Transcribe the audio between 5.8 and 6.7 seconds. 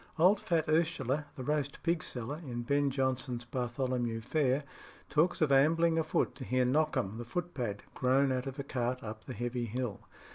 afoot to hear